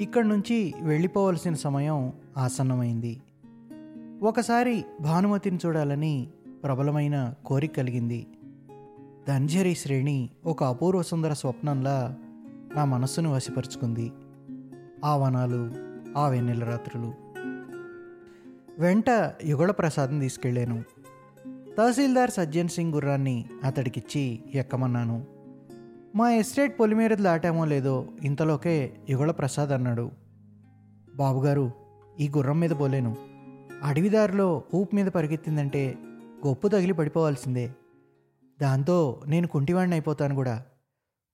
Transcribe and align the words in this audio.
ఇక్కడి 0.00 0.28
నుంచి 0.28 0.74
వెళ్ళిపోవలసిన 0.82 1.54
సమయం 1.54 2.12
ఆసన్నమైంది. 2.36 3.22
ఒకసారి 4.22 4.84
భానుమతిని 5.00 5.58
చూడాలని 5.66 6.28
ప్రబలమైన 6.64 7.34
కోరిక 7.46 7.76
కలిగింది. 7.76 8.26
ధన్జరి 9.28 9.74
శ్రేణి 9.74 10.30
ఒక 10.46 10.64
అపూర్వ 10.64 11.02
సుందర 11.02 11.32
స్వప్నంలా 11.32 12.16
నా 12.74 12.84
మనస్సును 12.84 13.34
వశపరుచుకుంది. 13.34 14.12
ఆ 15.04 15.16
వనాలు 15.16 15.70
ఆ 16.18 16.28
వెన్నెల 16.28 16.64
రాత్రులు. 16.64 17.12
వెంట 18.78 19.34
యుగళ 19.44 19.70
ప్రసాదం 19.70 20.20
తీసుకెళ్ళాను. 20.20 20.82
తహసీల్దార్ 21.78 22.30
సజ్జన్ 22.30 22.68
సింగ్ 22.68 22.94
గుర్రాన్ని 22.94 23.44
అతడికిచ్చి 23.64 24.42
ఎక్కమన్నాను. 24.54 25.39
మా 26.14 26.32
ఎస్టేట్ 26.32 26.80
పొలిమేర 26.80 27.14
దాటామో 27.14 27.64
లేదో 27.64 28.08
ఇంతలోకే 28.22 28.96
యుగళ 29.10 29.30
ప్రసాద్ 29.30 29.70
అన్నాడు. 29.70 30.10
బాబుగారు 31.14 31.70
ఈ 32.20 32.28
గుర్రం 32.28 32.60
మీద 32.60 32.70
పోలేను. 32.70 33.16
అడవిదారిలో 33.82 34.64
ఊపు 34.74 34.96
మీద 34.96 35.06
పరిగెత్తిందంటే 35.06 35.94
గొప్పు 36.46 36.68
తగిలి 36.68 36.92
పడిపోవాల్సిందే. 36.92 37.74
దాంతో 38.62 39.22
నేను 39.26 39.46
కుంటివాణ్ణి 39.46 39.94
అయిపోతాను 39.94 40.34
కూడా. 40.34 40.64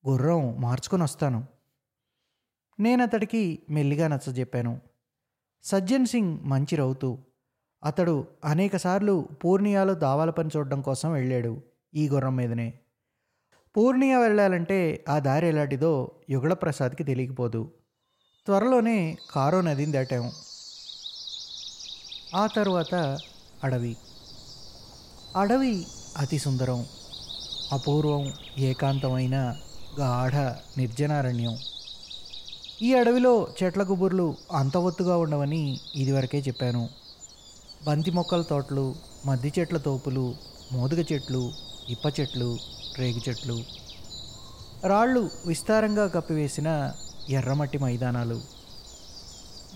గుర్రం 0.08 0.60
మార్చుకొని 0.60 1.02
వస్తాను. 1.02 1.45
నేను 2.80 3.02
అతడికి 3.02 3.58
మెల్లిగా 3.70 4.08
నచ్చజెప్పాను. 4.08 4.80
సజ్జన్ 5.62 6.06
సింగ్ 6.06 6.38
మంచి 6.42 6.76
రౌతు. 6.76 7.18
అతడు 7.84 8.26
అనేకసార్లు 8.45 9.28
పూర్ణియాలో 9.45 9.95
దావాల 9.95 10.30
పని 10.30 10.50
చూడడం 10.56 10.80
కోసం 10.80 11.12
వెళ్ళాడు 11.12 11.62
ఈ 11.95 12.08
గుర్రం 12.08 12.36
మీదనే. 12.36 12.74
పూర్ణియా 13.76 14.18
వెళ్ళాలంటే 14.18 15.04
ఆ 15.08 15.18
దారి 15.18 15.48
ఎలాంటిదో 15.48 16.10
యుగళప్రసాద్కి 16.30 17.04
తెలియకపోదు. 17.04 17.70
త్వరలోనే 18.46 19.16
కారో 19.30 19.60
నదిని 19.60 19.92
దాటాము. 19.92 20.32
ఆ 22.34 22.46
తర్వాత 22.46 23.18
అడవి. 23.64 23.96
అడవి 25.36 25.86
అతి 26.16 26.38
సుందరం. 26.38 26.86
అపూర్వం 27.73 28.32
ఏకాంతమైన 28.59 29.56
గాఢ 30.01 30.36
నిర్జనారణ్యం. 30.79 31.58
ఈ 32.82 32.95
అడవిలో 32.95 33.48
చెట్ల 33.62 33.82
గుబుర్లు 33.82 34.36
అంత 34.52 34.76
ఒత్తుగా 34.76 35.16
ఉండవని 35.16 35.80
ఇదివరకే 35.95 36.38
చెప్పాను. 36.38 36.88
బంతి 37.86 38.10
మొక్కల 38.10 38.42
తోటలు 38.42 38.95
మద్ది 39.26 39.52
చెట్ల 39.58 39.76
తోపులు 39.76 40.34
మోదుగ 40.73 41.04
చెట్లు 41.12 41.52
ఇప్ప 41.88 42.20
చెట్లు 42.20 42.76
రేగు 42.98 43.20
చెట్లు 43.28 43.56
రాళ్ళు 44.84 45.30
విస్తారంగా 45.46 46.06
కప్పివేసిన 46.06 46.68
ఎర్రమట్టి 47.30 47.78
మైదానాలు 47.78 48.40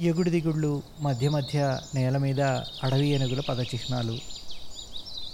ఎగుడు 0.01 0.31
దిగుళ్ళు 0.31 0.83
మధ్య 1.01 1.29
మధ్య 1.29 1.79
నేల 1.95 2.17
మీద 2.17 2.41
అడవి 2.83 3.09
ఏనుగుల 3.09 3.41
పదచిహ్నాలు. 3.41 4.17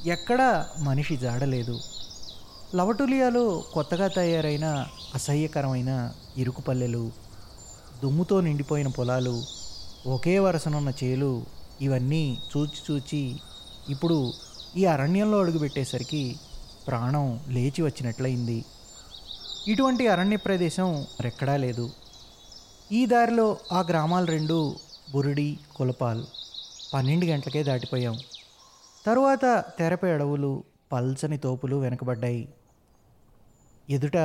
ఎక్కడా 0.06 0.48
మనిషి 0.78 1.16
జాడలేదు 1.16 1.80
లవటులియాలో 2.74 3.62
కొత్తగా 3.74 4.08
తయారైన 4.08 4.66
అసహ్యకరమైన 5.14 5.90
ఇరుకు 6.36 6.60
పల్లెలు 6.60 7.10
దుమ్ముతో 8.02 8.40
నిండిపోయిన 8.40 8.88
పొలాలు 8.88 9.36
ఒకే 10.06 10.38
వరసనున్న 10.38 10.92
చేలు 11.04 11.46
ఇవన్నీ 11.80 12.38
చూచి 12.50 12.80
చూచి 12.90 13.22
ఇప్పుడు 13.90 14.32
ఈ 14.76 14.84
అరణ్యంలో 14.84 15.40
అడుగుపెట్టేసరికి 15.40 16.36
ప్రాణం 16.86 17.40
లేచి 17.48 17.82
వచ్చినట్లయింది. 17.82 18.64
ఇటువంటి 19.68 20.08
అరణ్య 20.08 20.36
ప్రదేశం 20.36 21.06
రెక్కడా 21.20 21.56
లేదు. 21.56 21.90
ఈ 22.92 23.06
దారిలో 23.06 23.56
ఆ 23.72 23.80
గ్రామాలు 23.80 24.26
రెండు 24.26 24.76
బురుడి 25.12 25.58
కులపాల్. 25.76 26.24
పన్నెండు 26.94 27.26
గంటలకే 27.26 27.62
దాటిపోయాం. 27.62 28.18
తరువాత 29.06 29.64
తెరపై 29.78 30.10
అడవులు 30.12 30.64
పల్చని 30.92 31.38
తోపులు 31.38 31.76
వెనకబడ్డాయి. 31.76 32.48
ఎదుట 33.90 34.16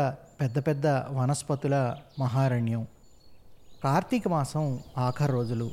పెద్ద 0.42 0.60
పెద్ద 0.60 0.88
వనస్పతుల 0.88 1.96
మహారణ్యం. 2.20 2.88
కార్తీక 3.84 4.28
మాసం 4.28 4.80
ఆఖరు 4.98 5.32
రోజులు. 5.32 5.72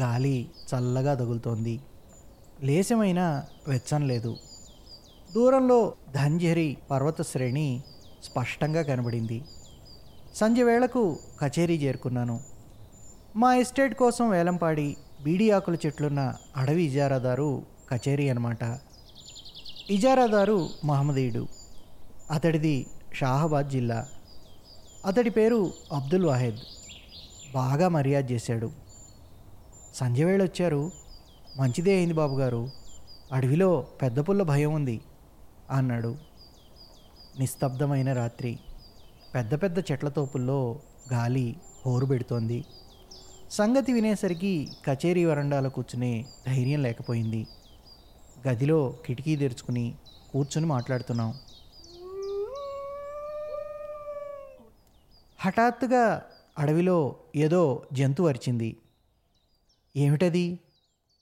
గాలి 0.00 0.50
చల్లగా 0.74 1.14
తగులుతోంది. 1.14 1.80
లేశమైన 2.62 3.42
వెచ్చం 3.68 4.08
లేదు 4.08 4.36
దూరంలో 5.34 5.92
ధంజరి 6.14 6.76
పర్వత 6.90 7.22
శ్రేణి 7.22 7.82
స్పష్టంగా 8.24 8.82
కనబడింది. 8.82 9.44
సంజ 10.34 10.60
వేళకు 10.60 11.18
కచేరీ 11.40 11.76
చేరుకున్నాను. 11.76 12.40
మా 13.36 13.54
ఎస్టేట్ 13.54 13.94
కోసం 13.94 14.30
వేలంపాడి 14.30 14.96
బీడి 15.22 15.50
ఆకుల 15.50 15.76
చెట్లున్న 15.86 16.34
అడవి 16.56 16.82
ఇజారాదారు 16.82 17.62
కచేరీ 17.90 18.28
అనమాట 18.28 18.78
ఇజారాదారు 19.90 20.68
మహమ్మదీయుడు. 20.84 21.46
అతడిది 22.30 22.86
షాహాబాద్ 23.14 23.70
జిల్లా. 23.70 24.08
అతడి 25.06 25.30
పేరు 25.30 25.72
అబ్దుల్ 25.92 26.24
వాహెద్. 26.24 26.56
బాగా 27.54 27.88
మర్యాద 27.88 28.32
చేశాడు. 28.32 28.70
సంజయ్ 29.94 30.42
వచ్చారు 30.42 30.90
మంచిదే 31.56 31.96
అయింది 31.96 32.14
బాబుగారు. 32.14 32.70
అడవిలో 33.32 33.86
పెద్ద 34.02 34.18
పుల్ల 34.18 34.42
భయం 34.42 34.72
ఉంది. 34.72 35.00
అన్నాడు. 35.74 36.18
నిస్తబ్దమైన 37.38 38.12
రాత్రి. 38.12 38.58
పెద్ద 39.34 39.62
పెద్ద 39.62 39.78
చెట్ల 39.78 40.08
తోపుల్లో 40.08 40.80
గాలి 41.12 41.56
హోరు 41.86 42.06
పెడుతోంది. 42.06 42.64
సంగతి 43.50 43.92
వినేసరికి 43.92 44.68
కచేరీ 44.86 45.24
వరండాలో 45.24 45.70
కూర్చునే 45.70 46.24
ధైర్యం 46.46 46.82
లేకపోయింది. 46.82 47.46
గదిలో 48.48 48.98
కిటికీ 49.06 49.36
తెరుచుకుని 49.36 49.94
కూర్చుని 50.32 50.66
మాట్లాడుతున్నాం. 50.66 51.34
హఠాత్తుగా 55.38 56.22
అడవిలో 56.58 57.16
ఏదో 57.36 57.86
జంతువు 57.92 58.28
అరిచింది. 58.28 58.76
ఏమిటది? 59.96 60.60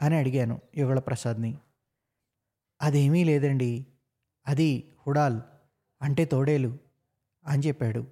అని 0.02 0.16
అడిగాను 0.16 0.60
యుగళ 0.76 0.98
ప్రసాద్ని 0.98 1.58
అదేమీ 2.82 3.24
లేదండి. 3.24 3.86
అది 4.48 4.92
హుడాల్ 5.06 5.40
అంటే 6.02 6.24
తోడేలు 6.24 6.78
అని 7.46 7.62
చెప్పాడు. 7.62 8.06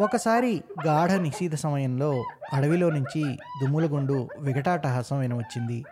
ఒకసారి 0.00 0.64
గాఢ 0.86 1.10
నిశీత 1.10 1.54
సమయంలో 1.54 2.24
అడవిలో 2.52 2.90
నుంచి 2.90 3.38
దుమ్ములగుండు 3.62 4.28
వికటాటహాసం 4.40 5.18
వినవచ్చింది 5.18 5.84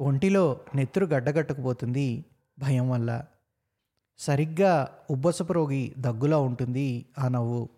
ఒంటిలో 0.00 0.60
నెత్తురు 0.74 1.06
గడ్డగట్టుకుపోతుంది 1.06 2.24
భయం 2.58 2.90
వల్ల. 2.90 3.24
సరిగ్గా 4.18 4.98
ఉబ్బసపు 5.10 5.52
రోగి 5.52 5.94
దగ్గులా 5.98 6.38
ఉంటుంది 6.38 7.06
ఆ 7.18 7.28
నవ్వు. 7.28 7.68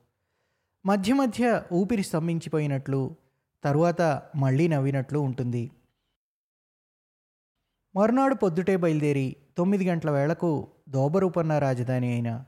మధ్య 0.87 1.15
మధ్య 1.15 1.63
ఊపిరి 1.73 2.03
స్తంభించిపోయినట్లు 2.03 3.17
తరువాత 3.65 4.23
మళ్ళీ 4.37 4.69
నవ్వినట్లు 4.69 5.19
ఉంటుంది. 5.19 5.71
మరునాడు 7.97 8.35
పొద్దుటే 8.35 8.77
బయలుదేరి 8.77 9.37
తొమ్మిది 9.59 9.89
గంటల 9.89 10.11
వేళకు 10.11 10.69
దోబరూపన్న 10.89 11.59
రాజధాని 11.59 12.13
అయిన 12.13 12.45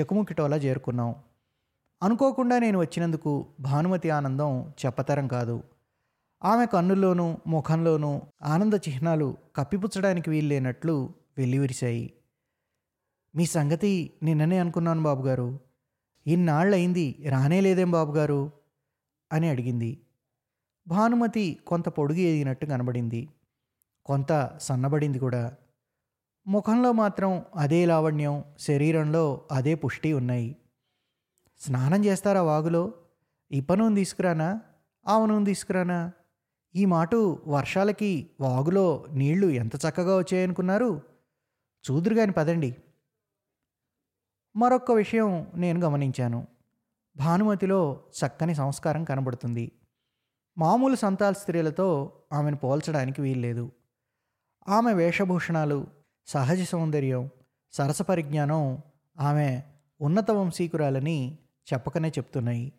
చెకుముకిటోలా 0.00 0.56
చేరుకున్నాం. 0.56 1.14
అనుకోకుండా 2.02 2.58
నేను 2.58 2.78
వచ్చినందుకు 2.78 3.46
భానుమతి 3.60 4.10
ఆనందం 4.10 4.72
చెప్పతరం 4.86 5.28
కాదు. 5.28 5.62
ఆమె 6.44 6.66
కన్నుల్లోనూ 6.66 7.36
ముఖంలోనూ 7.46 8.22
ఆనంద 8.42 8.74
చిహ్నాలు 8.74 9.36
కప్పిపుచ్చడానికి 9.56 10.30
వీల్లేనట్లు 10.30 11.14
వెల్లివిరిశాయి. 11.38 12.12
మీ 13.36 13.46
సంగతి 13.46 14.10
నిన్ననే 14.22 14.58
అనుకున్నాను 14.58 15.02
బాబుగారు. 15.02 15.60
ఇన్నాళ్ళయింది 16.26 17.26
రానే 17.28 17.60
లేదేం 17.60 17.90
బాబుగారు? 17.90 18.50
అని 19.32 19.48
అడిగింది. 19.48 20.00
భానుమతి 20.88 21.58
కొంత 21.66 21.88
పొడుగు 21.88 22.18
ఎదిగినట్టు 22.18 22.66
కనబడింది. 22.66 23.28
కొంత 24.08 24.58
సన్నబడింది 24.60 25.18
కూడా. 25.18 25.54
ముఖంలో 26.46 26.92
మాత్రం 26.92 27.44
అదే 27.56 27.86
లావణ్యం 27.86 28.44
శరీరంలో 28.58 29.48
అదే 29.52 29.74
పుష్టి 29.74 30.12
ఉన్నాయి. 30.12 30.56
స్నానం 31.58 32.04
చేస్తారా 32.04 32.42
వాగులో? 32.42 32.92
ఇప్ప 33.50 33.74
నూనె 33.74 33.94
తీసుకురానా? 33.94 34.60
ఆవ 35.08 35.26
నూనె 35.26 35.44
తీసుకురానా? 35.44 36.12
ఈ 36.76 36.84
మాటు 36.84 37.42
వర్షాలకి 37.46 38.30
వాగులో 38.40 39.06
నీళ్ళు 39.10 39.46
ఎంత 39.46 39.76
చక్కగా 39.76 40.16
వచ్చాయనుకున్నారు? 40.16 41.02
చూదురుగాని 41.90 42.32
పదండి. 42.32 42.76
మరొక్క 44.56 44.92
విషయం 44.92 45.46
నేను 45.54 45.80
గమనించాను. 45.80 46.46
భానుమతిలో 47.16 48.00
చక్కని 48.24 48.54
సంస్కారం 48.54 49.04
కనబడుతుంది. 49.04 49.72
మామూలు 50.58 50.96
సంతాల 50.96 51.32
స్త్రీలతో 51.32 52.12
ఆమెను 52.32 52.56
పోల్చడానికి 52.56 53.20
వీల్లేదు. 53.20 53.72
ఆమె 54.68 54.92
వేషభూషణాలు 54.92 55.86
సహజ 56.26 56.62
సౌందర్యం 56.62 57.30
సరస 57.72 58.02
పరిజ్ఞానం 58.02 58.78
ఆమె 59.20 59.62
ఉన్నత 60.00 60.30
వంశీకురాలని 60.30 61.38
చెప్పకనే 61.72 62.08
చెప్తున్నాయి. 62.08 62.72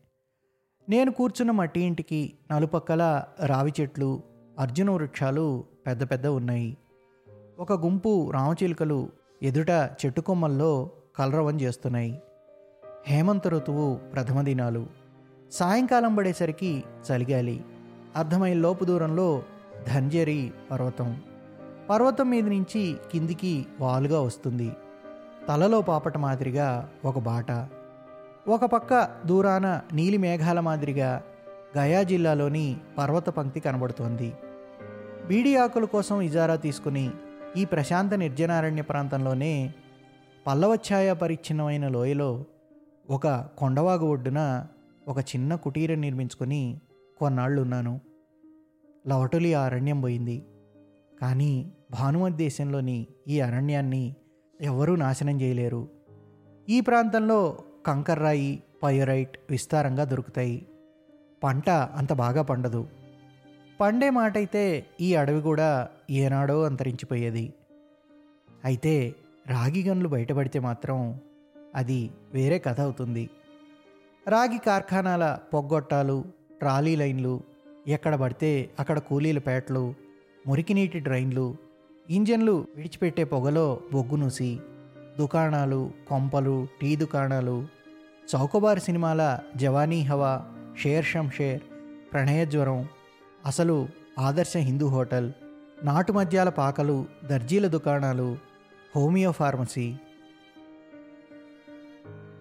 నేను 0.90 1.12
కూర్చున్న 1.12 1.52
మట్టి 1.52 1.80
ఇంటికి 1.80 2.34
నలుపక్కల 2.52 3.24
రావి 3.46 3.74
చెట్లు 3.82 4.22
అర్జున 4.60 4.92
వృక్షాలు 4.92 5.64
పెద్ద 5.88 6.12
పెద్ద 6.12 6.28
ఉన్నాయి. 6.28 6.78
ఒక 7.60 7.74
గుంపు 7.74 8.32
రామచిలుకలు 8.32 9.10
ఎదుట 9.44 9.70
చెట్టు 9.70 10.22
కొమ్మల్లో 10.22 10.92
కలరవం 11.16 11.62
చేస్తున్నాయి. 11.62 12.22
హేమంత 13.08 13.48
ఋతువు 13.48 13.96
ప్రథమ 13.96 14.42
దినాలు. 14.42 14.88
సాయంకాలం 15.52 16.16
పడేసరికి 16.16 16.84
చలిగాలి. 17.12 17.66
అర్ధమైన 18.16 18.58
లోపు 18.58 18.86
దూరంలో 18.86 19.44
ధంజరి 19.88 20.52
పర్వతం. 20.72 21.22
పర్వతం 21.90 22.30
మీద 22.30 22.48
నుంచి 22.48 22.98
కిందికి 23.12 23.66
వాలుగా 23.80 24.22
వస్తుంది. 24.22 24.72
తలలో 25.48 25.82
పాపట 25.82 26.18
మాదిరిగా 26.18 26.90
ఒక 27.06 27.20
బాట. 27.20 27.52
ఒక 28.48 28.66
పక్క 28.66 29.18
దూరాన 29.26 29.82
నీలి 29.94 30.18
మేఘాల 30.18 30.60
మాదిరిగా 30.60 31.24
గయా 31.78 32.04
జిల్లాలోని 32.04 32.78
పర్వత 32.98 33.30
పంక్తి 33.30 33.60
కనబడుతోంది. 33.60 34.34
బీడి 35.28 35.56
ఆకుల 35.56 35.86
కోసం 35.86 36.22
ఇజారా 36.22 36.56
తీసుకుని 36.56 37.12
ఈ 37.58 37.66
ప్రశాంత 37.66 38.14
నిర్జనారణ్య 38.14 38.82
ప్రాంతంలోనే 38.82 39.74
పల్లవఛాయ 40.48 41.14
పరిచ్ఛిన్నమైన 41.14 41.88
లోయలో 41.88 42.46
ఒక 43.10 43.28
కొండవాగు 43.58 44.06
ఒడ్డున 44.06 44.66
ఒక 45.08 45.20
చిన్న 45.20 45.56
కుటీరం 45.56 46.02
నిర్మించుకొని 46.02 46.82
కొన్నాళ్ళు 47.18 47.62
ఉన్నాను 47.62 48.02
లవటులి 49.08 49.54
అరణ్యం 49.54 50.02
పోయింది. 50.02 50.46
కానీ 51.22 51.72
భానుమతి 51.92 52.36
దేశంలోని 52.36 53.08
ఈ 53.28 53.40
అరణ్యాన్ని 53.40 54.16
ఎవరూ 54.62 54.96
నాశనం 54.96 55.42
చేయలేరు. 55.42 55.88
ఈ 56.70 56.82
ప్రాంతంలో 56.82 57.58
కంకర్రాయి 57.86 58.64
పయోరైట్ 58.84 59.38
విస్తారంగా 59.50 60.04
దొరుకుతాయి. 60.04 60.66
పంట 61.44 61.70
అంత 61.70 62.14
బాగా 62.14 62.42
పండదు. 62.42 62.88
పండే 63.80 64.10
మాట 64.10 64.38
అయితే 64.38 64.86
ఈ 65.02 65.16
అడవి 65.16 65.42
కూడా 65.42 65.88
ఏనాడో 66.10 66.64
అంతరించిపోయేది. 66.64 67.54
అయితే 68.66 69.16
రాగి 69.48 69.84
గనులు 69.84 70.08
బయటపడితే 70.08 70.60
మాత్రం 70.60 71.20
అది 71.76 72.12
వేరే 72.34 72.60
కథ 72.60 72.82
అవుతుంది. 72.82 73.30
రాగి 74.28 74.58
కార్ఖానాల 74.58 75.38
పొగ్గొట్టాలు 75.54 76.24
ట్రాలీ 76.60 76.96
లైన్లు 76.96 77.42
ఎక్కడ 77.88 78.16
పడితే 78.16 78.70
అక్కడ 78.80 79.00
కూలీల 79.00 79.40
పేటలు 79.40 79.94
మురికినీటి 80.48 81.00
డ్రైన్లు 81.00 81.56
ఇంజన్లు 82.10 82.68
విడిచిపెట్టే 82.76 83.24
పొగలో 83.24 83.80
బొగ్గు 83.94 84.16
నూసి 84.16 84.60
దుకాణాలు 85.20 85.92
కొంపలు 86.10 86.68
టీ 86.82 86.96
దుకాణాలు 86.96 87.68
చౌకబార్ 88.36 88.80
సినిమాల 88.80 89.40
జవానీ 89.56 90.02
హవా 90.02 90.46
షేర్ 90.82 91.06
షంషేర్ 91.06 91.62
ప్రణయ 92.14 92.46
జ్వరం 92.46 92.88
అసలు 93.46 93.88
ఆదర్శ 94.20 94.58
హిందూ 94.58 94.88
హోటల్ 94.88 95.32
నాటు 95.84 96.12
మద్యాల 96.12 96.50
పాకలు 96.50 97.06
దర్జీల 97.26 97.68
దుకాణాలు 97.68 98.38
హోమియో 98.96 99.32
ఫార్మసీ. 99.32 99.96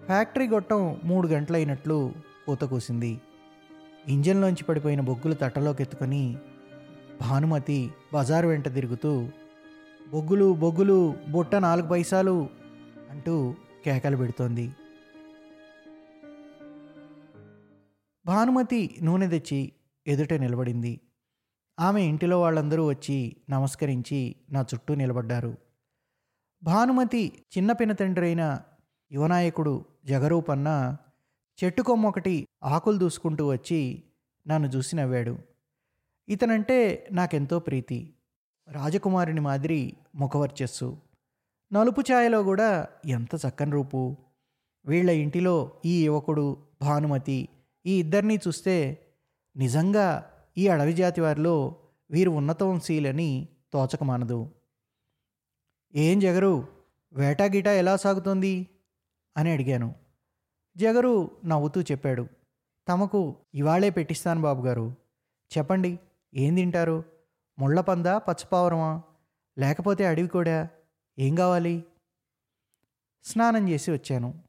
ఫ్యాక్టరీ 0.05 0.47
గొట్టం 0.47 0.97
మూడు 1.03 1.27
గంటలైనట్లు 1.27 2.13
కూత 2.47 2.63
కూసింది 2.63 3.21
ఇంజన్లోంచి 4.07 4.63
పడిపోయిన 4.63 5.01
బొగ్గులు 5.01 5.33
తట్టలోకి 5.33 5.83
ఎత్తుకొని 5.83 6.37
భానుమతి 7.21 7.91
బజారు 8.13 8.47
వెంట 8.47 8.73
తిరుగుతూ 8.73 9.29
బొగ్గులు 10.09 10.53
బొగ్గులు 10.53 11.15
బుట్ట 11.31 11.55
నాలుగు 11.55 11.87
పైసాలు 11.87 12.49
అంటూ 13.09 13.55
కేకలు 13.85 14.17
పెడుతోంది. 14.17 14.71
భానుమతి 18.25 18.95
నూనె 19.03 19.27
తెచ్చి 19.27 19.71
ఎదుట 20.07 20.33
నిలబడింది. 20.33 20.99
ఆమె 21.79 22.03
ఇంటిలో 22.03 22.41
వాళ్ళందరూ 22.41 22.87
వచ్చి 22.87 23.35
నమస్కరించి 23.49 24.35
నా 24.49 24.61
చుట్టూ 24.61 24.95
నిలబడ్డారు. 24.95 25.57
భానుమతి 26.63 27.45
చిన్న 27.57 27.71
పినతండ్రి 27.71 28.25
అయిన 28.25 28.59
యువనాయకుడు 29.11 29.85
జగరూపన్న 30.05 30.97
చెట్టు 31.63 31.81
కొమ్మ 31.81 32.07
ఒకటి 32.07 32.47
ఆకులు 32.63 32.97
దూసుకుంటూ 32.97 33.47
వచ్చి 33.47 34.03
నన్ను 34.47 34.67
చూసి 34.67 34.95
నవ్వాడు. 34.95 35.37
ఇతనంటే 36.29 37.07
నాకెంతో 37.11 37.59
ప్రీతి. 37.59 38.13
రాజకుమారుని 38.71 39.39
మాదిరి 39.39 39.93
ముఖవర్చస్సు. 40.15 40.97
నలుపు 41.73 42.01
ఛాయలో 42.01 42.43
కూడా 42.43 42.87
ఎంత 43.05 43.29
చక్కని 43.35 43.71
రూపు. 43.71 44.17
వీళ్ళ 44.85 45.09
ఇంటిలో 45.09 45.71
ఈ 45.85 46.05
యువకుడు 46.05 46.57
భానుమతి 46.81 47.49
ఈ 47.85 47.99
ఇద్దరినీ 47.99 48.35
చూస్తే 48.35 48.97
నిజంగా 49.57 50.31
ఈ 50.57 50.67
అడవి 50.67 50.93
జాతి 50.93 51.21
వారిలో 51.21 51.75
వీరు 52.11 52.31
ఉన్నతవంశీయులని 52.31 53.47
తోచకమానదు. 53.73 54.51
ఏం 55.95 56.19
జగరు 56.19 56.67
వేటాగీటా 57.13 57.71
ఎలా 57.71 57.95
సాగుతోంది? 57.95 58.67
అని 59.37 59.51
అడిగాను. 59.51 59.95
జగరు 60.77 61.31
నవ్వుతూ 61.45 61.81
చెప్పాడు. 61.81 62.27
తమకు 62.87 63.35
ఇవాళే 63.55 63.89
పెట్టిస్తాను 63.89 64.41
బాబుగారు. 64.41 64.95
చెప్పండి 65.57 65.99
ఏం 66.35 66.55
తింటారు? 66.55 67.18
ముళ్ళపందా 67.59 68.17
పచ్చపావరమా? 68.17 69.01
లేకపోతే 69.57 70.07
అడవి 70.07 70.27
కూడా 70.27 70.69
ఏం 71.19 71.35
కావాలి? 71.35 71.85
స్నానం 73.23 73.69
చేసి 73.69 73.91
వచ్చాను. 73.91 74.43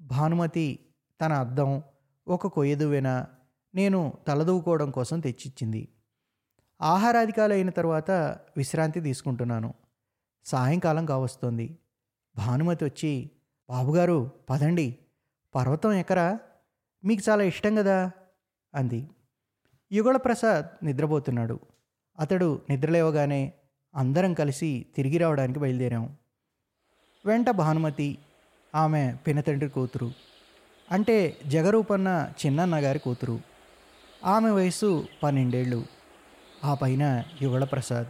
భానుమతి 0.00 0.78
తన 1.20 1.32
అద్దం 1.32 1.82
ఒక 2.28 2.46
కొయ్యదువెన 2.46 3.26
నేను 3.74 4.12
తలదూకోవడం 4.28 4.90
కోసం 4.90 5.20
తెచ్చిచ్చింది. 5.20 5.88
ఆహారాధికాలు 6.82 7.52
అయిన 7.52 7.70
తర్వాత 7.70 8.10
విశ్రాంతి 8.56 9.00
తీసుకుంటున్నాను. 9.00 9.74
సాయంకాలం 10.44 11.06
కావస్తోంది. 11.06 11.78
భానుమతి 12.36 12.84
వచ్చి 12.84 13.30
బాబుగారు 13.70 14.30
పదండి. 14.50 14.98
పర్వతం 15.54 15.92
ఎక్కరా? 15.92 16.38
మీకు 17.04 17.30
చాలా 17.30 17.42
ఇష్టం 17.42 17.74
కదా 17.74 18.10
అంది. 18.74 19.10
యుగళప్రసాద్ 19.92 20.86
నిద్రపోతున్నాడు. 20.86 21.60
అతడు 22.20 22.60
నిద్రలేవగానే 22.70 23.52
అందరం 23.94 24.34
కలిసి 24.34 24.86
తిరిగి 24.96 25.18
రావడానికి 25.18 25.58
బయలుదేరాం 25.58 26.16
వెంట 27.26 27.50
భానుమతి 27.50 28.18
ఆమె 28.74 29.14
పినతండ్రి 29.26 29.70
కూతురు 29.70 30.12
అంటే 30.90 31.36
జగరూపన్న 31.46 32.30
చిన్నన్న 32.46 32.76
గారి 32.76 32.98
కూతురు 32.98 33.40
ఆమె 34.24 34.50
వయసు 34.50 35.06
పన్నెండేళ్ళు 35.22 35.86
ఆ 36.64 36.74
పైన 36.74 37.24
యుగళ 37.42 37.64
ప్రసాద్ 37.64 38.06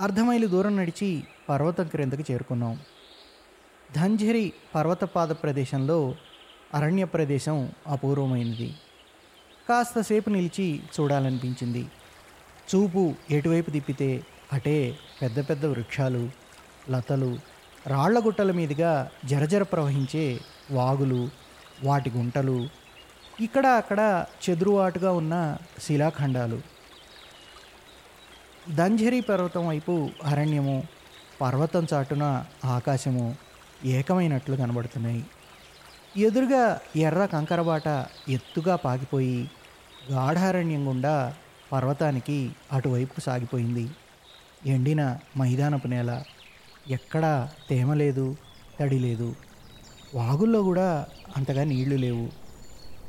అర్ధమైలు 0.00 0.46
దూరం 0.46 0.76
నడిచి 0.76 1.22
పర్వతం 1.48 1.86
క్రిందకి 1.86 2.32
చేరుకున్నాం. 2.32 2.78
ధంజరి 3.96 4.52
పర్వతపాద 4.74 5.28
ప్రదేశంలో 5.28 6.14
అరణ్య 6.74 7.04
ప్రదేశం 7.04 7.72
అపూర్వమైనది. 7.86 8.74
కాస్తసేపు 9.68 10.30
నిలిచి 10.30 10.80
చూడాలనిపించింది. 11.00 11.86
చూపు 12.70 13.14
ఎటువైపు 13.30 13.70
తిప్పితే 13.70 14.24
అటే 14.52 14.98
పెద్ద 15.22 15.50
పెద్ద 15.50 15.66
వృక్షాలు 15.66 16.30
లతలు 16.90 17.38
రాళ్ళగుట్టల 17.86 18.52
మీదుగా 18.52 19.10
జరజర 19.24 19.62
ప్రవహించే 19.62 20.40
వాగులు 20.70 21.28
వాటి 21.82 22.10
గుంటలు 22.10 22.68
ఇక్కడ 23.40 23.66
అక్కడ 23.66 24.24
చెదురువాటుగా 24.50 25.12
ఉన్న 25.12 25.56
శిలాఖండాలు. 25.82 26.60
దంజరి 28.68 29.20
పర్వతం 29.20 29.68
వైపు 29.68 30.10
అరణ్యము 30.24 30.82
పర్వతం 31.40 31.86
చాటున 31.94 32.44
ఆకాశము 32.64 33.36
ఏకమైనట్లు 33.84 34.56
కనబడుతున్నాయి. 34.56 35.24
ఎదురుగా 36.16 36.80
ఎర్ర 36.96 37.24
కంకరబాట 37.24 37.88
ఎత్తుగా 38.28 38.76
పాకిపోయి 38.76 39.50
గాఢారణ్యం 40.12 40.88
గుండా 40.88 41.34
పర్వతానికి 41.72 42.52
అటువైపు 42.72 43.20
సాగిపోయింది. 43.20 43.90
ఎండిన 44.66 45.18
మైదానపు 45.38 45.86
నేల 45.86 46.22
ఎక్కడా 46.88 47.48
తేమ 47.70 47.94
లేదు 47.94 48.36
తడి 48.80 48.98
లేదు. 48.98 49.34
వాగుల్లో 50.14 50.62
కూడా 50.62 51.06
అంతగా 51.36 51.64
నీళ్ళు 51.64 51.96
లేవు. 51.96 52.28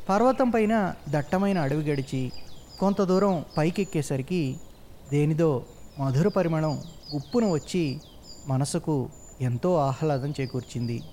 పర్వతం 0.10 0.50
పైన 0.50 0.94
దట్టమైన 1.10 1.60
అడవి 1.60 1.92
గడిచి 1.92 2.32
కొంత 2.80 3.02
దూరం 3.02 3.46
పైకెక్కేసరికి 3.58 4.58
దేనిదో 5.12 5.66
మధుర 6.00 6.28
పరిమళం 6.28 6.84
ఉప్పున 7.14 7.46
వచ్చి 7.46 8.02
మనసుకు 8.48 9.10
ఎంతో 9.42 9.76
ఆహ్లాదం 9.76 10.34
చేకూర్చింది. 10.42 11.04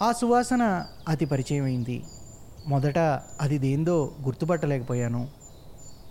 ఆ 0.00 0.12
సువాసన 0.12 0.86
అతి 1.08 1.26
పరిచయమైంది. 1.26 2.04
మొదట 2.66 2.98
అది 3.40 3.58
దేందో 3.58 4.14
గుర్తుపట్టలేకపోయాను. 4.22 5.37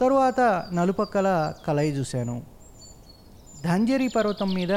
తరువాత 0.01 0.67
నలుపక్కల 0.73 1.53
కలయి 1.67 1.91
చూశాను. 1.91 2.43
ధంజరి 3.63 4.07
పర్వతం 4.07 4.53
మీద 4.53 4.73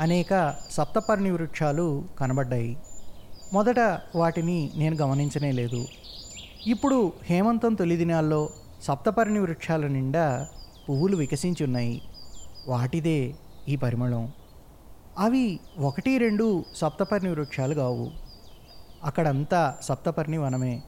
అనేక 0.00 0.54
సప్తపర్ణి 0.70 1.30
వృక్షాలు 1.30 2.04
కనబడ్డాయి. 2.20 2.76
మొదట 3.52 3.78
వాటిని 4.14 4.70
నేను 4.74 4.96
గమనించనే 4.96 5.52
లేదు. 5.52 5.86
ఇప్పుడు 6.66 7.12
హేమంతం 7.22 7.74
తొలి 7.74 7.96
దినాల్లో 7.96 8.50
సప్తపర్ణి 8.82 9.38
వృక్షాల 9.38 9.86
నిండా 9.86 10.46
పువ్వులు 10.88 11.16
వికసించి 11.16 11.64
ఉన్నాయి. 11.64 12.02
వాటిదే 12.68 13.34
ఈ 13.68 13.76
పరిమళం. 13.76 14.32
అవి 15.18 15.60
ఒకటి 15.78 16.18
రెండు 16.18 16.64
సప్తపర్ణి 16.76 17.30
వృక్షాలు 17.30 17.74
కావు. 17.74 18.10
అక్కడంతా 19.04 19.76
సప్తపర్ణి 19.82 20.38
వనమే. 20.38 20.82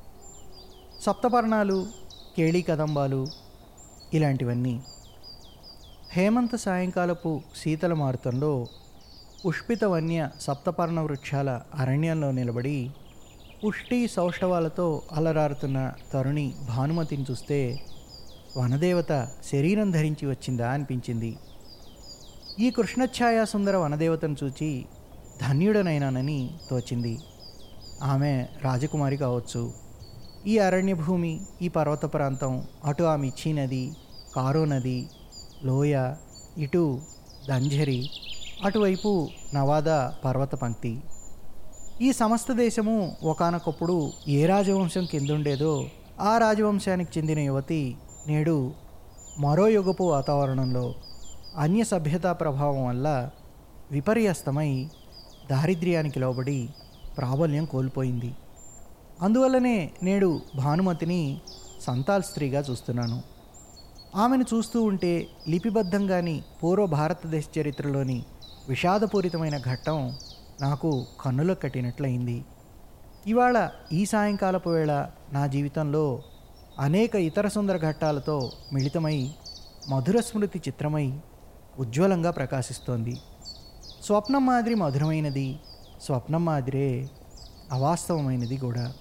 సప్తపర్ణాలు 1.02 1.86
కేళీ 2.36 2.62
కదంబాలు 2.62 3.26
ఇలాంటివన్నీ. 4.14 4.80
హేమంత 6.12 6.56
సాయంకాలపు 6.56 7.40
శీతల 7.56 7.92
మారుతంలో 7.92 8.66
పుష్పిత 9.46 9.84
వన్య 9.84 10.28
సప్తపర్ణ 10.40 11.00
వృక్షాల 11.00 11.60
అరణ్యంలో 11.74 12.30
నిలబడి 12.30 12.90
పుష్టి 13.66 14.08
సౌష్ఠవాలతో 14.08 15.02
అలరారుతున్న 15.12 15.92
తరుణి 16.12 16.54
భానుమతిని 16.68 17.26
చూస్తే 17.30 17.80
వనదేవత 18.56 19.28
శరీరం 19.52 19.90
ధరించి 19.90 20.26
వచ్చిందా 20.28 20.70
అనిపించింది. 20.70 21.36
ఈ 22.58 22.70
కృష్ణఛాయా 22.70 23.44
సుందర 23.44 23.76
వనదేవతను 23.76 24.36
చూచి 24.44 24.84
ధన్యుడనైనానని 25.48 26.50
తోచింది. 26.70 27.18
ఆమె 28.02 28.46
రాజకుమారి 28.62 29.16
కావచ్చు. 29.16 29.72
ఈ 30.46 30.58
అరణ్య 30.58 30.94
భూమి 30.94 31.40
ఈ 31.62 31.68
పర్వత 31.68 32.04
ప్రాంతం 32.14 32.62
అటు 32.84 33.02
ఆమె 33.02 33.26
ఇచ్చి 33.26 33.52
నది 33.52 33.90
కారో 34.34 34.64
నది 34.64 35.08
లోయ 35.64 36.14
ఇటు 36.58 37.00
దంజరి 37.48 38.10
అటువైపు 38.64 39.28
నవాదా 39.54 40.14
పర్వత 40.24 40.54
పంక్తి. 40.54 41.00
ఈ 42.02 42.12
సమస్త 42.12 42.52
దేశము 42.52 43.16
ఒకనొకప్పుడు 43.22 44.12
ఏ 44.28 44.46
రాజవంశం 44.46 45.04
కిందుండేదో 45.04 45.86
ఆ 46.20 46.38
రాజవంశానికి 46.38 47.18
చెందిన 47.18 47.38
యువతి 47.38 47.96
నేడు 48.26 48.72
మరో 49.38 49.68
యుగపు 49.68 50.04
వాతావరణంలో 50.04 50.94
అన్య 51.56 51.84
సభ్యతా 51.84 52.32
ప్రభావం 52.32 52.86
వల్ల 52.86 53.30
విపర్యస్తమై 53.92 54.88
దారిద్ర్యానికి 55.50 56.18
లోబడి 56.18 56.68
ప్రాబల్యం 57.16 57.64
కోల్పోయింది. 57.64 58.34
అందువల్లనే 59.22 59.90
నేడు 60.02 60.40
భానుమతిని 60.56 61.40
సంతాల్ 61.82 62.22
స్త్రీగా 62.22 62.60
చూస్తున్నాను. 62.70 63.33
ఆమెను 64.16 64.44
చూస్తూ 64.54 64.82
ఉంటే 64.82 65.26
లిపిబద్ధంగాని 65.48 66.42
పూర్వ 66.62 66.86
భారతదేశ 66.86 67.46
చరిత్రలోని 67.58 68.24
విషాదపూరితమైన 68.68 69.58
ఘట్టం 69.58 70.16
నాకు 70.60 71.06
కన్నులకు 71.20 71.60
కట్టినట్లయింది. 71.60 72.44
ఇవాళ 73.26 73.70
ఈ 73.92 74.04
సాయంకాలపు 74.04 74.70
వేళ 74.70 75.06
నా 75.32 75.46
జీవితంలో 75.46 76.22
అనేక 76.78 77.14
ఇతర 77.14 77.48
సుందర 77.48 77.90
ఘట్టాలతో 77.90 78.50
మిళితమై 78.72 79.30
మధుర 79.88 80.20
స్మృతి 80.20 80.58
చిత్రమై 80.58 81.18
ఉజ్వలంగా 81.78 82.30
ప్రకాశిస్తోంది. 82.30 83.16
స్వప్నం 84.02 84.46
మాదిరి 84.46 84.74
మధురమైనది 84.74 85.60
స్వప్నం 86.02 86.44
మాదిరే 86.44 87.08
అవాస్తవమైనది 87.72 88.56
కూడా. 88.56 88.92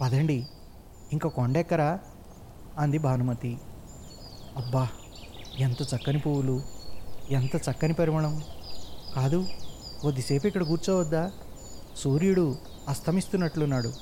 పదండి 0.00 0.46
ఇంక 1.12 1.26
కొండెక్కరా? 1.26 1.98
అంది 2.78 2.98
భానుమతి. 2.98 3.58
అబ్బా 4.56 4.88
ఎంత 5.58 5.82
చక్కని 5.82 6.18
పువ్వులు 6.18 6.62
ఎంత 7.30 7.56
చక్కని 7.56 7.92
పరిమళం. 7.92 8.42
కాదు 9.14 9.46
కొద్దిసేపు 10.02 10.46
ఇక్కడ 10.46 10.62
కూర్చోవద్దా? 10.62 11.30
సూర్యుడు 11.96 12.56
అస్తమిస్తున్నట్లున్నాడు. 12.88 13.92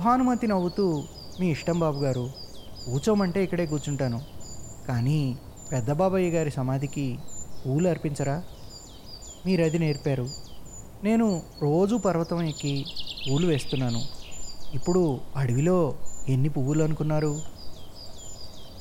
భానుమతి 0.00 0.46
నవ్వుతూ 0.46 1.04
మీ 1.40 1.50
ఇష్టం 1.50 1.78
బాబు 1.78 1.98
గారు 1.98 2.30
కూర్చోమంటే 2.86 3.42
ఇక్కడే 3.44 3.66
కూర్చుంటాను. 3.66 4.20
కానీ 4.88 5.38
పెద్ద 5.72 5.92
బాబయ్య 5.92 6.30
గారి 6.30 6.50
సమాధికి 6.50 7.18
పూలు 7.66 7.88
అర్పించరా? 7.88 8.42
మీరు 9.46 9.62
అది 9.62 9.78
నేర్పారు. 9.78 10.26
నేను 11.04 11.42
రోజు 11.62 11.96
పర్వతం 11.96 12.42
ఎక్కి 12.42 12.86
పూలు 13.26 13.46
వేస్తున్నాను. 13.46 14.00
ఇప్పుడు 14.74 15.20
అడవిలో 15.36 15.94
ఎన్ని 16.28 16.48
పువ్వులు 16.48 16.84
అనుకున్నారు? 16.84 17.57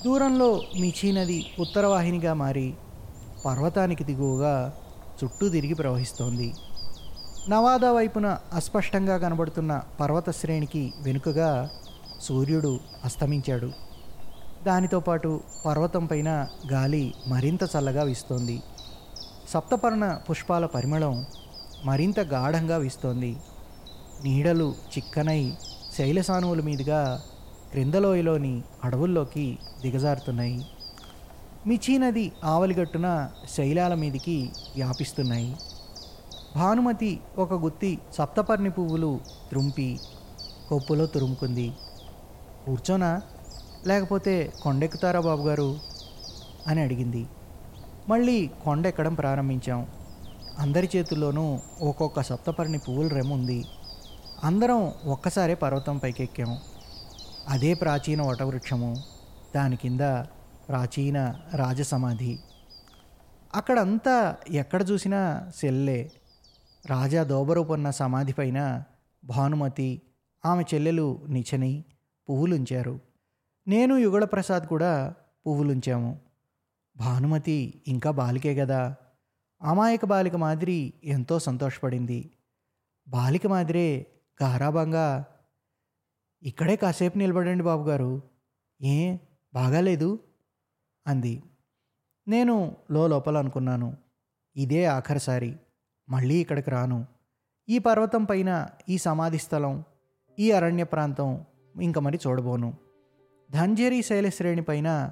దూరంలో 0.06 0.62
మిచీ 0.80 1.12
నది 1.12 1.46
ఉత్తరవాహినిగా 1.60 2.34
మారి 2.34 2.74
పర్వతానికి 3.46 4.04
దిగువగా 4.04 4.74
చుట్టూ 5.24 5.50
తిరిగి 5.50 5.74
ప్రవహిస్తోంది. 5.74 6.54
నవాదా 7.50 7.92
వైపున 7.92 8.38
అస్పష్టంగా 8.54 9.18
కనబడుతున్న 9.18 9.82
పర్వత 10.00 10.30
శ్రేణికి 10.30 10.94
వెనుకగా 11.02 11.70
సూర్యుడు 12.22 12.80
అస్తమించాడు. 13.04 13.72
దానితో 14.64 15.00
పాటు 15.00 15.42
పర్వతం 15.66 16.06
పైన 16.06 16.48
గాలి 16.72 17.14
మరింత 17.28 17.64
చల్లగా 17.64 18.04
వీస్తోంది. 18.04 18.62
సప్తపర్ణ 19.50 20.20
పుష్పాల 20.30 20.66
పరిమళం 20.66 21.26
మరింత 21.86 22.20
గాఢంగా 22.20 22.78
వీస్తోంది. 22.78 23.38
నీడలు 24.24 24.74
చిక్కనై 24.98 25.54
శైలసానువుల 25.98 26.62
మీదుగా 26.62 27.22
క్రిందలోయలోని 27.72 28.64
అడవుల్లోకి 28.84 29.58
దిగజారుతున్నాయి. 29.82 30.66
మిచీ 31.68 31.98
నది 31.98 32.32
ఆవలిగట్టున 32.44 33.30
శైలాల 33.50 33.94
మీదికి 33.94 34.50
వ్యాపిస్తున్నాయి. 34.76 35.56
భానుమతి 36.56 37.20
ఒక 37.38 37.54
గుత్తి 37.54 38.00
సప్తపర్ణి 38.14 38.70
పువ్వులు 38.70 39.20
త్రుంపి 39.50 40.00
కొప్పులో 40.70 41.06
తురుముకుంది. 41.06 41.74
కూర్చోనా? 42.66 43.22
లేకపోతే 43.88 44.54
కొండెక్కుతారా 44.62 45.20
బాబుగారు? 45.20 45.76
అని 46.68 46.82
అడిగింది. 46.82 47.28
మళ్ళీ 48.10 48.50
కొండ 48.64 48.88
ఎక్కడం 48.88 49.14
ప్రారంభించాం. 49.14 49.88
అందరి 50.60 50.90
చేతుల్లోనూ 50.96 51.60
ఒక్కొక్క 51.82 52.22
సప్తపర్ణి 52.22 52.78
పువ్వుల 52.78 53.08
రెమ్ 53.08 53.32
ఉంది. 53.32 53.66
అందరం 54.44 54.94
ఒక్కసారే 55.06 55.54
పర్వతం 55.56 55.98
పైకెక్కాం. 55.98 56.58
అదే 57.48 57.74
ప్రాచీన 57.74 58.22
వటవృక్షము 58.22 58.96
దాని 59.56 59.76
కింద 59.76 60.00
ప్రాచీన 60.70 61.36
రాజసమాధి. 61.56 62.40
అక్కడంతా 63.56 64.36
ఎక్కడ 64.50 64.86
చూసినా 64.92 65.52
సెల్లే. 65.56 66.12
రాజా 66.86 67.24
దోబరూపన్న 67.24 67.90
సమాధి 67.90 68.34
పైన 68.34 68.84
భానుమతి 69.24 70.02
ఆమె 70.46 70.64
చెల్లెలు 70.74 71.26
నిచని 71.30 71.84
పువ్వులుంచారు. 72.30 73.00
నేను 73.68 73.98
యుగళప్రసాద్ 73.98 74.68
కూడా 74.68 75.14
పువ్వులుంచాము. 75.48 76.20
భానుమతి 76.98 77.82
ఇంకా 77.88 78.12
బాలికే 78.12 78.56
కదా 78.56 78.96
అమాయక 79.62 80.06
బాలిక 80.06 80.36
మాదిరి 80.36 80.94
ఎంతో 81.04 81.40
సంతోషపడింది. 81.40 82.32
బాలిక 83.08 83.48
మాదిరే 83.48 84.06
గారాభంగా 84.44 85.26
ఇక్కడే 86.44 86.76
కాసేపు 86.76 87.18
నిలబడండి 87.18 87.64
బాబుగారు. 87.64 88.22
ఏ? 88.82 89.18
బాగాలేదు? 89.54 90.20
అంది. 91.08 91.44
నేను 92.28 92.76
లోపల 92.92 93.38
అనుకున్నాను. 93.38 93.98
ఇదే 94.58 94.86
ఆఖరిసారి 94.86 95.56
మళ్ళీ 96.10 96.36
ఇక్కడికి 96.36 96.70
రాను. 96.70 97.06
ఈ 97.70 97.80
పర్వతం 97.80 98.24
పైన 98.24 98.68
ఈ 98.90 98.98
సమాధి 98.98 99.38
స్థలం 99.38 99.84
ఈ 100.40 100.52
అరణ్య 100.52 100.84
ప్రాంతం 100.84 101.46
ఇంక 101.82 102.00
మరి 102.00 102.20
చూడబోను. 102.28 102.74
ధంజేరి 103.52 104.02
శైలశ్రేణి 104.02 104.62
పైన 104.62 105.12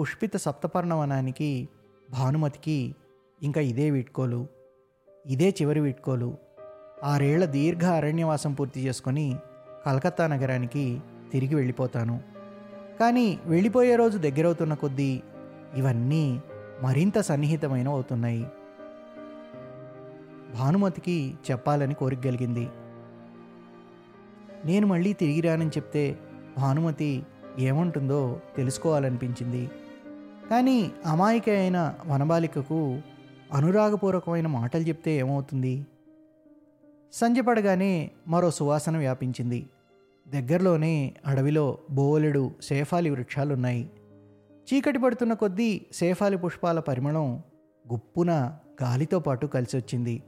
పుష్పిత 0.00 0.36
సప్తపర్ణవనానికి 0.36 1.68
భానుమతికి 2.10 2.94
ఇంకా 3.42 3.60
ఇదే 3.60 3.90
వీడ్కోలు. 3.90 4.46
ఇదే 5.26 5.50
చివరి 5.50 5.80
వీడ్కోలు. 5.80 6.38
ఆరేళ్ళ 7.04 7.44
దీర్ఘ 7.44 7.84
అరణ్యవాసం 7.84 8.54
పూర్తి 8.54 8.80
చేసుకొని 8.80 9.36
కలకత్తా 9.86 10.26
నగరానికి 10.26 11.00
తిరిగి 11.32 11.54
వెళ్ళిపోతాను. 11.54 12.20
కానీ 13.00 13.38
వెళ్ళిపోయే 13.44 13.96
రోజు 13.96 14.18
దగ్గరవుతున్న 14.18 14.74
కొద్దీ 14.74 15.22
ఇవన్నీ 15.74 16.42
మరింత 16.82 17.18
సన్నిహితమైన 17.18 17.88
అవుతున్నాయి. 17.88 18.46
భానుమతికి 20.54 21.34
చెప్పాలని 21.50 21.94
కోరిక 21.94 22.24
కలిగింది. 22.24 22.68
నేను 24.64 24.86
మళ్ళీ 24.86 25.12
తిరిగి 25.12 25.40
రానని 25.40 25.68
చెప్తే 25.68 26.18
భానుమతి 26.56 27.26
ఏమంటుందో 27.58 28.40
తెలుసుకోవాలనిపించింది. 28.56 29.70
కానీ 30.50 30.92
అమాయక 31.06 31.48
అయిన 31.48 31.94
వనబాలికకు 32.06 33.00
అనురాగపూర్వకమైన 33.52 34.46
మాటలు 34.46 34.82
చెప్తే 34.82 35.16
ఏమవుతుంది? 35.16 35.86
సంజపడగానే 37.12 38.10
మరో 38.28 38.50
సువాసన 38.50 38.96
వ్యాపించింది. 38.96 39.66
దగ్గరలోనే 40.28 41.14
అడవిలో 41.26 41.78
బోలెడు 41.90 42.50
సేఫాలి 42.62 43.10
వృక్షాలున్నాయి. 43.10 43.90
చీకటి 44.64 44.98
పడుతున్న 44.98 45.32
కొద్దీ 45.32 45.86
సేఫాలి 45.92 46.38
పుష్పాల 46.38 46.80
పరిమళం 46.80 47.42
గుప్పున 47.92 48.30
గాలితో 48.82 49.18
పాటు 49.18 49.46
కలిసి 49.46 49.76
వచ్చింది 49.76 50.22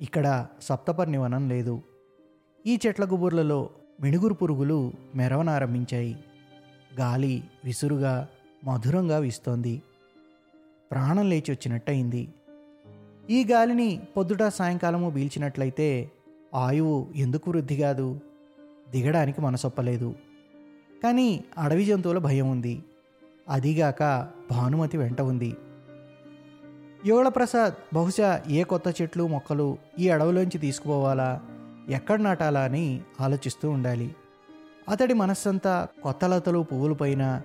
ఇక్కడ 0.00 0.46
సప్తపర్ణి 0.62 1.18
వనం 1.18 1.48
లేదు. 1.48 1.82
ఈ 2.66 2.78
చెట్ల 2.86 3.04
గుబుర్లలో 3.04 3.70
మిణుగురు 4.00 4.34
పురుగులు 4.34 4.92
మెరవనారంభించాయి. 5.14 6.24
గాలి 7.00 7.44
విసురుగా 7.64 8.28
మధురంగా 8.64 9.18
వీస్తోంది. 9.18 9.82
ప్రాణం 10.90 11.28
లేచి 11.28 11.50
వచ్చినట్టయింది 11.50 12.28
ఈ 13.30 13.44
గాలిని 13.44 14.00
పొద్దుట 14.16 14.42
సాయంకాలము 14.42 15.10
పీల్చినట్లయితే 15.10 16.10
ఆయువు 16.54 17.06
ఎందుకు 17.16 17.50
వృద్ధి 17.50 17.76
కాదు? 17.76 18.20
దిగడానికి 18.90 19.40
మనసొప్పలేదు. 19.40 20.14
కానీ 21.02 21.44
అడవి 21.58 21.84
జంతువుల 21.84 22.18
భయం 22.18 22.50
ఉంది. 22.50 22.84
అదిగాక 23.48 24.28
భానుమతి 24.50 24.96
వెంట 24.96 25.20
ఉంది. 25.20 25.56
యోగళప్రసాద్ 27.06 27.74
బహుశా 27.94 28.42
ఏ 28.48 28.62
కొత్త 28.62 29.02
చెట్లు 29.02 29.26
మొక్కలు 29.26 29.78
ఈ 29.98 30.08
అడవిలోంచి 30.08 30.58
తీసుకుపోవాలా? 30.58 31.40
ఎక్కడ 31.88 32.20
నాటాలా 32.20 32.60
అని 32.60 33.00
ఆలోచిస్తూ 33.20 33.70
ఉండాలి. 33.70 34.16
అతడి 34.88 35.14
మనస్సంతా 35.14 35.88
కొత్త 36.02 36.24
లతలు 36.24 36.58
పువ్వులపైన 36.58 37.42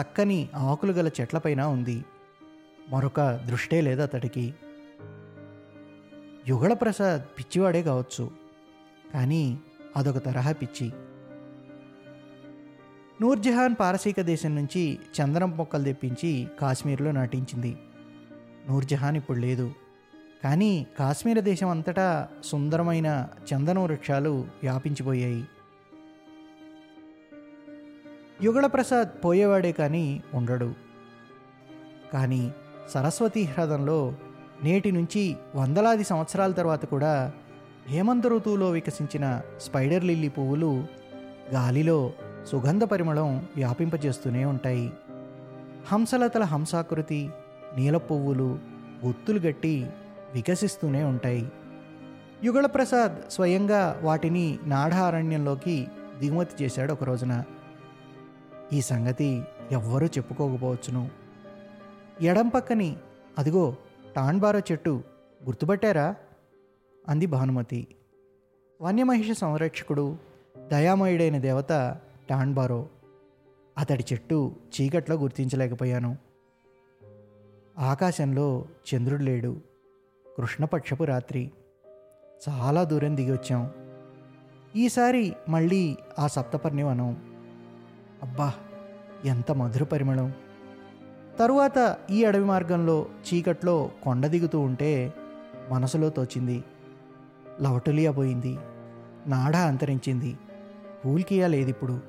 చక్కని 0.00 0.48
ఆకులు 0.54 0.92
గల 0.92 1.10
చెట్లపైన 1.20 1.62
ఉంది. 1.62 2.04
మరొక 2.88 3.20
దృష్టే 3.20 3.80
లేదు 3.80 4.02
అతడికి. 4.02 4.54
యుగళప్రసాద్ 6.48 7.22
పిచ్చివాడే 7.22 7.82
కావచ్చు. 7.82 8.30
కానీ 9.14 9.58
అదొక 9.96 10.18
తరహా 10.18 10.52
పిచ్చి. 10.52 10.92
నూర్జహాన్ 13.22 13.74
పారసీక 13.80 14.20
దేశం 14.20 14.54
నుంచి 14.54 14.98
చందనం 15.20 15.56
మొక్కలు 15.56 15.84
తెప్పించి 15.84 16.48
కాశ్మీర్లో 16.60 17.10
నాటించింది. 17.10 17.76
నూర్జహాన్ 18.68 19.16
ఇప్పుడు 19.16 19.38
లేదు. 19.38 19.72
కానీ 20.44 20.86
కాశ్మీర 20.98 21.40
దేశం 21.40 21.68
అంతటా 21.68 22.28
సుందరమైన 22.44 23.28
చందనం 23.54 23.82
వృక్షాలు 23.82 24.30
వ్యాపించిపోయాయి. 24.62 25.48
యుగళప్రసాద్ 28.42 29.24
పోయేవాడే 29.24 29.72
కానీ 29.72 30.22
ఉండడు. 30.34 30.74
కానీ 32.12 32.54
సరస్వతీ 32.88 33.42
హ్రదంలో 33.42 34.14
నేటి 34.62 34.92
నుంచి 34.92 35.36
వందలాది 35.54 36.04
సంవత్సరాల 36.04 36.52
తర్వాత 36.52 36.84
కూడా 36.84 37.32
హేమంత 37.88 38.26
ఋతువులో 38.26 38.70
వికసించిన 38.70 39.40
స్పైడర్ 39.60 40.04
లిల్లీ 40.04 40.28
పువ్వులు 40.28 40.84
గాలిలో 41.54 42.12
సుగంధ 42.50 42.84
పరిమళం 42.84 43.46
వ్యాపింపజేస్తూనే 43.56 44.44
ఉంటాయి. 44.44 44.92
హంసలతల 45.86 46.44
హంసాకృతి 46.44 47.30
నీల 47.76 47.96
పువ్వులు 47.96 48.58
గుత్తులు 49.06 49.38
గట్టి 49.38 49.90
వికసిస్తూనే 50.34 51.04
ఉంటాయి. 51.04 51.52
యుగళప్రసాద్ 52.44 53.30
స్వయంగా 53.30 54.00
వాటిని 54.02 54.58
నాఢారణ్యంలోకి 54.64 55.88
దిగుమతి 56.18 56.64
చేశాడు 56.64 56.92
ఒక 56.92 57.04
రోజున. 57.04 57.44
ఈ 58.72 58.80
సంగతి 58.80 59.42
ఎవ్వరూ 59.72 60.06
చెప్పుకోకపోవచ్చును. 60.06 61.10
ఎడం 62.22 62.48
పక్కని 62.48 62.96
అదిగో 63.38 63.76
టాన్బారో 64.16 64.58
చెట్టు 64.58 65.02
గుర్తుపట్టారా? 65.44 66.14
అంది 67.10 67.26
భానుమతి. 67.26 67.86
వన్యమహిష 68.82 69.38
సంరక్షకుడు 69.38 70.16
దయామయుడైన 70.68 71.38
దేవత 71.38 71.96
టాన్బారో 72.30 72.88
అతడి 73.78 74.04
చెట్టు 74.12 74.52
చీకట్లో 74.80 75.16
గుర్తించలేకపోయాను. 75.16 76.16
ఆకాశంలో 77.78 78.64
చంద్రుడు 78.94 79.22
లేడు. 79.22 79.56
కృష్ణపక్షపు 80.36 81.04
రాత్రి. 81.04 81.50
చాలా 82.48 82.84
దూరం 82.84 83.16
దిగి 83.16 83.32
వచ్చాం. 83.32 83.70
ఈసారి 84.76 85.32
మళ్ళీ 85.48 85.96
ఆ 86.18 86.26
సప్తపర్ణి 86.26 86.82
వనం 86.82 87.38
అబ్బా 88.22 88.54
ఎంత 89.24 89.52
మధుర 89.52 89.82
పరిమళం. 89.82 90.32
తరువాత 91.38 91.96
ఈ 92.10 92.24
అడవి 92.24 92.44
మార్గంలో 92.44 93.06
చీకట్లో 93.34 93.90
కొండ 94.02 94.26
దిగుతూ 94.26 94.60
ఉంటే 94.60 95.14
మనసులో 95.70 96.08
తోచింది. 96.08 96.64
లవటులియా 97.60 98.10
పోయింది. 98.10 98.58
నాడా 99.26 99.60
అంతరించింది. 99.60 100.38
పూల్కియా 101.04 101.46
లేదిప్పుడు 101.46 102.00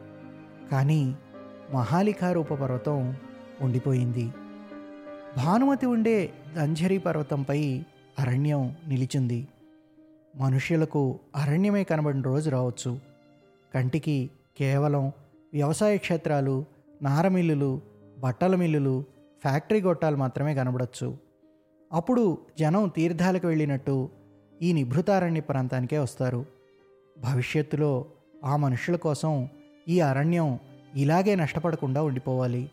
కానీ 0.72 1.16
మహాలికారూప 1.74 2.54
పర్వతం 2.54 3.16
ఉండిపోయింది. 3.62 4.34
భానుమతి 5.38 5.86
ఉండే 5.86 6.34
దంజరి 6.56 6.98
పర్వతంపై 6.98 7.84
అరణ్యం 8.20 8.76
నిలిచింది. 8.88 9.48
మనుష్యులకు 10.36 11.20
అరణ్యమే 11.36 11.84
కనబడిన 11.84 12.22
రోజు 12.22 12.50
రావచ్చు. 12.50 13.00
కంటికి 13.76 14.30
కేవలం 14.58 15.12
వ్యవసాయ 15.54 15.98
క్షేత్రాలు 15.98 16.66
నారమిల్లులు 17.02 17.82
బట్టల 18.20 18.56
మిల్లులు 18.56 19.04
ఫ్యాక్టరీ 19.42 19.82
గొట్టాలు 19.82 20.16
మాత్రమే 20.16 20.56
కనబడచ్చు. 20.56 21.18
అప్పుడు 21.94 22.38
జనం 22.60 22.92
తీర్థాలకు 22.96 23.48
వెళ్ళినట్టు 23.48 24.10
ఈ 24.62 24.74
నిభృతారణ్య 24.74 25.41
ప్రాంతానికే 25.41 25.97
వస్తారు. 25.97 26.45
భవిష్యత్తులో 27.17 28.06
ఆ 28.43 28.56
మనుషుల 28.56 28.95
కోసం 28.95 29.50
ఈ 29.89 30.00
అరణ్యం 30.00 30.60
ఇలాగే 30.95 31.36
నష్టపడకుండా 31.36 32.02
ఉండిపోవాలి. 32.02 32.69